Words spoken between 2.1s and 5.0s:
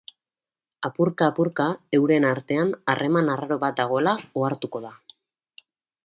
artean harreman arraro bat dagoela ohartuko da.